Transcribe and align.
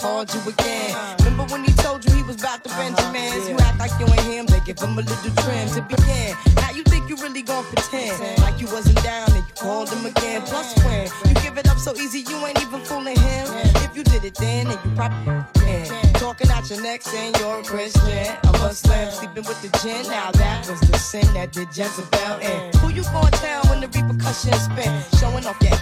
called 0.00 0.32
you 0.32 0.40
again. 0.48 0.96
Remember 1.18 1.44
when 1.52 1.62
he 1.62 1.72
told 1.74 2.04
you 2.04 2.12
he 2.16 2.22
was 2.22 2.36
about 2.40 2.64
to 2.64 2.70
Benjamins? 2.70 3.44
Uh-huh. 3.44 3.50
You 3.50 3.56
act 3.60 3.78
like 3.78 3.92
you 4.00 4.06
ain't 4.06 4.32
him, 4.32 4.46
they 4.46 4.60
give 4.60 4.78
him 4.78 4.96
a 4.96 5.02
little 5.02 5.34
trim 5.44 5.68
to 5.76 5.82
begin. 5.82 6.34
Now 6.56 6.70
you 6.70 6.82
think 6.84 7.08
you 7.10 7.16
really 7.16 7.42
gon' 7.42 7.64
pretend 7.64 8.40
like 8.40 8.58
you 8.60 8.66
wasn't 8.68 9.02
down 9.04 9.30
and 9.32 9.44
you 9.44 9.54
called 9.60 9.90
him 9.90 10.06
again. 10.06 10.40
Plus 10.42 10.72
when 10.84 11.04
you 11.28 11.34
give 11.42 11.58
it 11.58 11.68
up 11.68 11.78
so 11.78 11.94
easy, 11.96 12.20
you 12.20 12.36
ain't 12.46 12.60
even 12.62 12.80
fooling 12.80 13.18
him. 13.18 13.46
If 13.84 13.94
you 13.94 14.02
did 14.02 14.24
it 14.24 14.34
then, 14.36 14.68
then 14.68 14.78
you 14.82 14.90
probably 14.96 15.44
can 15.60 16.12
talking 16.14 16.50
out 16.50 16.70
your 16.70 16.80
neck 16.80 17.02
saying 17.02 17.34
you're 17.38 17.60
a 17.60 17.62
Christian. 17.62 18.26
A 18.44 18.52
Muslim 18.58 19.10
sleeping 19.10 19.44
with 19.44 19.60
the 19.60 19.70
gin. 19.80 20.08
Now 20.08 20.30
that 20.32 20.66
was 20.66 20.80
the 20.80 20.96
sin 20.96 21.28
that 21.34 21.52
did 21.52 21.68
Jezebel 21.76 22.40
in. 22.40 22.72
Who 22.80 22.88
you 22.88 23.02
gonna 23.12 23.30
tell 23.32 23.62
when 23.68 23.80
the 23.80 23.88
repercussions 23.88 24.64
spin? 24.64 24.90
Showing 25.20 25.44
off 25.44 25.60
your 25.60 25.76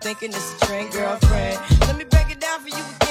thinking 0.00 0.30
it's 0.30 0.54
a 0.54 0.66
trend, 0.66 0.90
girlfriend. 0.92 1.60
Let 1.86 1.96
me 1.96 2.04
break 2.04 2.30
it 2.30 2.40
down 2.40 2.60
for 2.60 2.68
you 2.68 2.99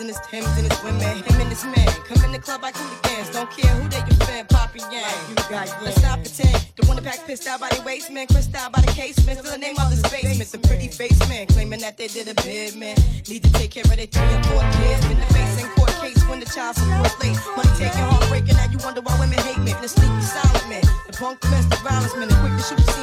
And 0.00 0.08
his 0.08 0.20
Timbs 0.28 0.48
and 0.58 0.70
his 0.70 0.82
women. 0.82 1.00
Him 1.00 1.40
and 1.40 1.48
his 1.48 1.64
men 1.64 1.86
come 2.04 2.22
in 2.24 2.32
the 2.32 2.38
club 2.38 2.62
like 2.62 2.76
hooligans. 2.76 3.30
Don't 3.30 3.50
care 3.50 3.72
who 3.76 3.88
they 3.88 4.02
defend, 4.04 4.48
Poppy 4.48 4.80
Yang. 4.80 5.14
You 5.28 5.34
got 5.48 5.68
yeah. 5.68 5.80
Let's 5.82 6.02
not 6.02 6.20
pretend. 6.20 6.66
The 6.76 6.86
one 6.86 6.96
that 6.96 7.04
pack 7.04 7.26
pissed 7.26 7.46
out 7.46 7.60
by 7.60 7.68
the 7.70 7.82
waistman, 7.82 8.26
crissed 8.26 8.54
out 8.54 8.72
by 8.72 8.80
the 8.80 8.92
casement. 8.92 9.38
Still 9.38 9.52
the 9.52 9.58
name 9.58 9.76
of 9.78 9.90
this 9.90 10.02
basement. 10.10 10.50
The 10.50 10.58
pretty 10.66 10.88
face 10.88 11.18
man 11.28 11.46
claiming 11.46 11.80
that 11.80 11.96
they 11.96 12.08
did 12.08 12.28
a 12.28 12.34
bid, 12.42 12.76
man. 12.76 12.96
Need 13.28 13.44
to 13.44 13.52
take 13.52 13.70
care 13.70 13.84
of 13.84 13.96
their 13.96 14.06
three 14.06 14.32
and 14.36 14.44
four 14.46 14.60
kids. 14.60 15.06
Been 15.08 15.20
the 15.20 15.30
face 15.32 15.62
in 15.62 15.68
court 15.76 15.92
case 16.02 16.22
when 16.28 16.40
the 16.40 16.46
child 16.46 16.76
support 16.76 17.12
late. 17.22 17.38
Money 17.56 17.72
taking, 17.78 18.06
heartbreaking. 18.10 18.56
Now 18.56 18.68
you 18.70 18.78
wonder 18.84 19.00
why 19.00 19.18
women 19.20 19.38
hate 19.38 19.58
men. 19.58 19.80
The 19.80 19.88
sneaky 19.88 20.20
silent 20.20 20.68
man. 20.68 20.84
The 21.06 21.16
punk 21.16 21.40
domestic 21.40 21.80
violence 21.80 22.14
man. 22.16 22.28
The 22.28 22.36
quick 22.42 22.52
to 22.52 22.62
shoot 22.62 22.95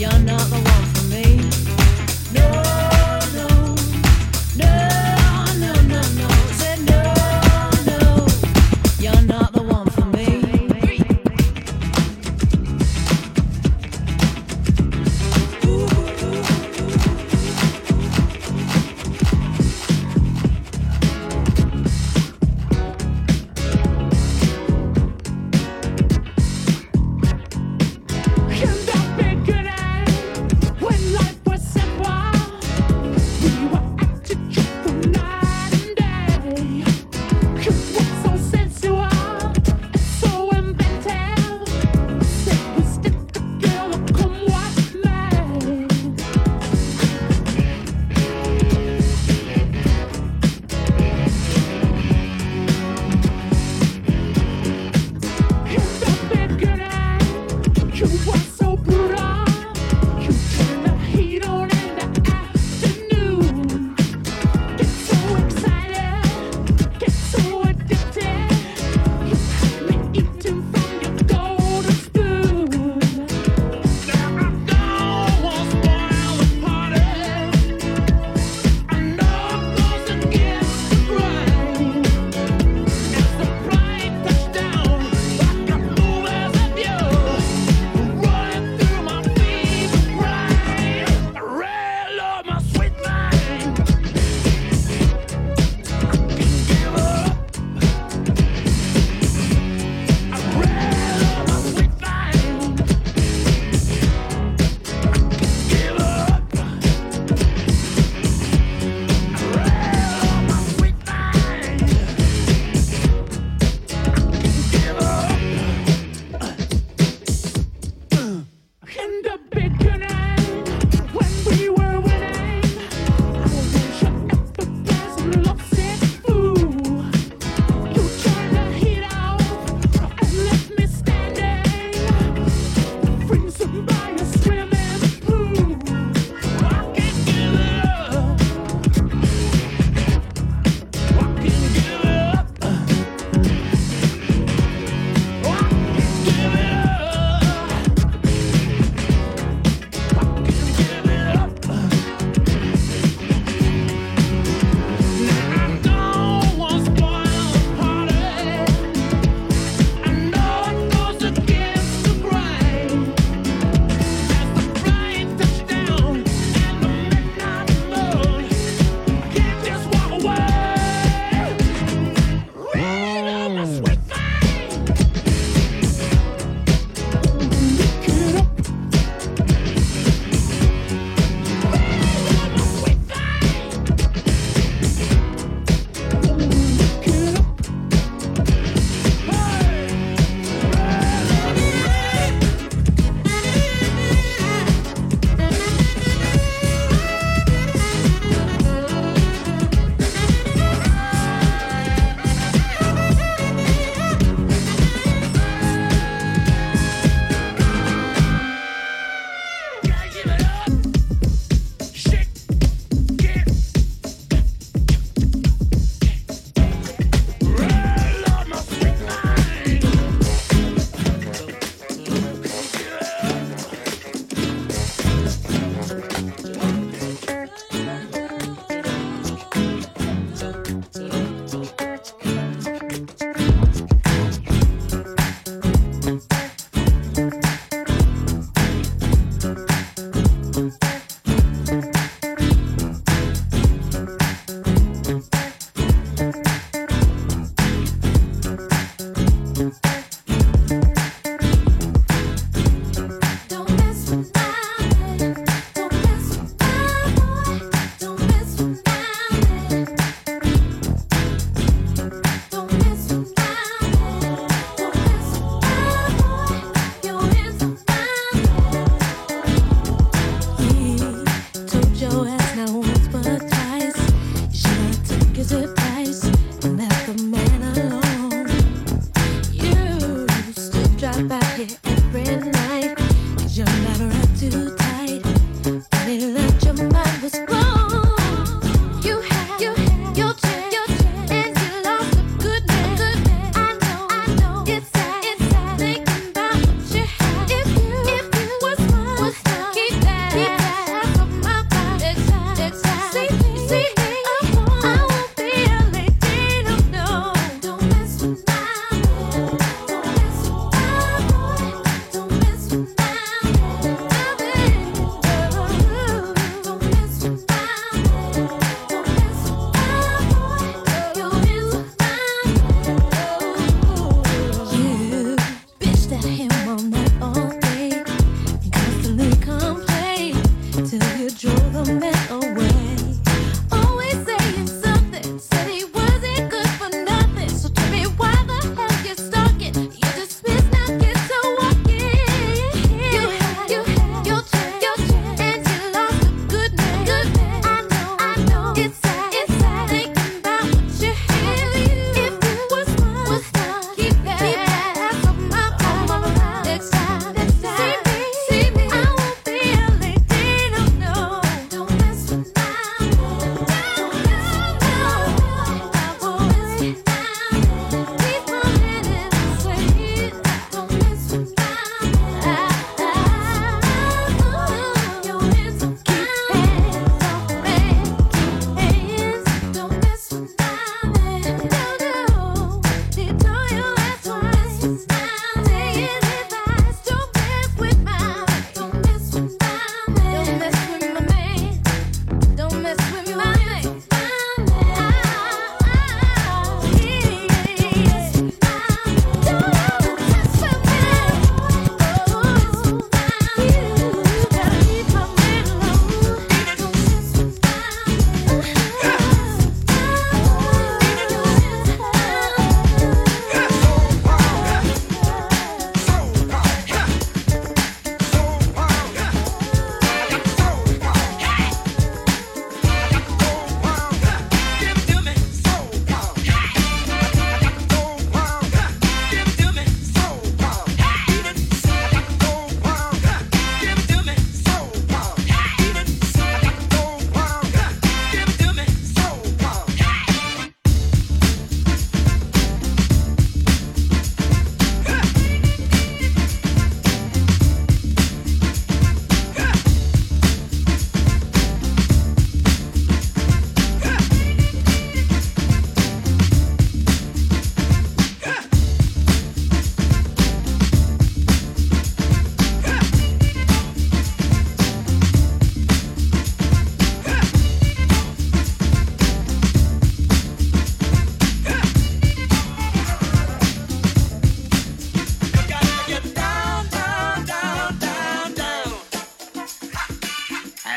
You're 0.00 0.18
not 0.20 0.40
the 0.48 0.56
one. 0.56 0.69